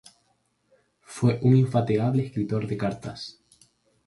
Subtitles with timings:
[1.01, 3.43] Fue un infatigable escritor de cartas.